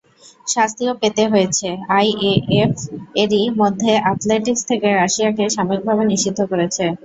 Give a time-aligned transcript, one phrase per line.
[0.47, 1.67] শাস্তিও পেতে হয়েছে,
[1.97, 2.73] আইএএএফ
[3.15, 6.83] এরই মধ্যে অ্যাথলেটিকস থেকে রাশিয়াকে সাময়িকভাবে নিষিদ্ধ করেছে।